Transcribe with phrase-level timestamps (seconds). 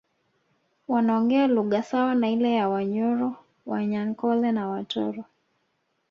[0.87, 5.23] Wanaongea lugha sawa na ile ya Wanyoro Wanyankole na Watoro